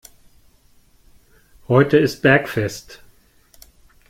Heute 1.67 1.99
ist 1.99 2.23
Bergfest. 2.23 3.03